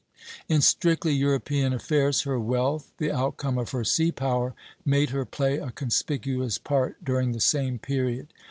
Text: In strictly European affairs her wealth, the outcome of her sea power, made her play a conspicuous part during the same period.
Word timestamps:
In 0.49 0.61
strictly 0.61 1.13
European 1.13 1.73
affairs 1.73 2.21
her 2.21 2.39
wealth, 2.39 2.91
the 2.97 3.11
outcome 3.11 3.59
of 3.59 3.69
her 3.69 3.83
sea 3.83 4.11
power, 4.11 4.55
made 4.83 5.11
her 5.11 5.25
play 5.25 5.59
a 5.59 5.69
conspicuous 5.69 6.57
part 6.57 6.97
during 7.05 7.33
the 7.33 7.39
same 7.39 7.77
period. 7.77 8.33